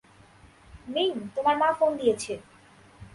Ming, 0.87 1.11
তোমার 1.35 1.55
মা 1.61 1.69
phone 1.79 1.91
দিয়েছে। 1.99 2.33